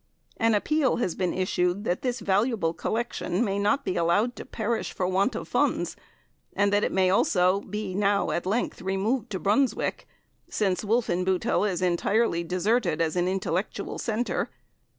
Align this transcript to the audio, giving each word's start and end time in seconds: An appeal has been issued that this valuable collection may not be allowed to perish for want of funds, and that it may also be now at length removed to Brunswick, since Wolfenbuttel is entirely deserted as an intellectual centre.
An 0.37 0.55
appeal 0.55 0.95
has 0.95 1.13
been 1.13 1.31
issued 1.31 1.83
that 1.83 2.01
this 2.01 2.21
valuable 2.21 2.73
collection 2.73 3.45
may 3.45 3.59
not 3.59 3.85
be 3.85 3.95
allowed 3.97 4.35
to 4.35 4.45
perish 4.45 4.93
for 4.93 5.05
want 5.05 5.35
of 5.35 5.47
funds, 5.47 5.95
and 6.55 6.73
that 6.73 6.83
it 6.83 6.91
may 6.91 7.11
also 7.11 7.59
be 7.61 7.93
now 7.93 8.31
at 8.31 8.47
length 8.47 8.81
removed 8.81 9.29
to 9.29 9.39
Brunswick, 9.39 10.07
since 10.49 10.83
Wolfenbuttel 10.83 11.65
is 11.69 11.83
entirely 11.83 12.43
deserted 12.43 12.99
as 12.99 13.15
an 13.15 13.27
intellectual 13.27 13.99
centre. 13.99 14.49